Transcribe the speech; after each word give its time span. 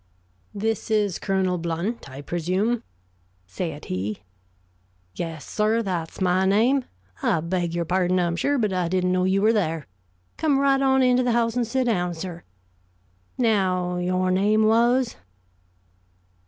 "This 0.55 0.89
is 0.89 1.19
Colonel 1.19 1.59
Blount, 1.59 2.09
I 2.09 2.23
presume," 2.23 2.81
said 3.45 3.85
he. 3.85 4.23
"Yes, 5.13 5.47
sir, 5.47 5.83
that's 5.83 6.19
my 6.19 6.43
name. 6.47 6.85
I 7.21 7.39
beg 7.41 7.75
your 7.75 7.85
pardon, 7.85 8.19
I'm 8.19 8.35
sure, 8.35 8.57
but 8.57 8.73
I 8.73 8.87
didn't 8.87 9.11
know 9.11 9.25
you 9.25 9.43
were 9.43 9.53
there. 9.53 9.85
Come 10.37 10.57
right 10.57 10.81
on 10.81 11.03
into 11.03 11.21
the 11.21 11.33
house 11.33 11.55
and 11.55 11.67
sit 11.67 11.83
down, 11.83 12.15
sir. 12.15 12.41
Now, 13.37 13.97
your 13.97 14.31
name 14.31 14.63
was 14.65 15.17